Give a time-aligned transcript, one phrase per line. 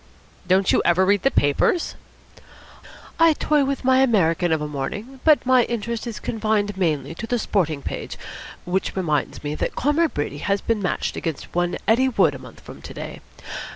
[0.47, 1.93] "Don't you ever read the papers?"
[3.19, 7.27] "I toy with my American of a morning, but my interest is confined mainly to
[7.27, 8.17] the sporting page
[8.65, 12.61] which reminds me that Comrade Brady has been matched against one Eddie Wood a month
[12.61, 13.21] from to day.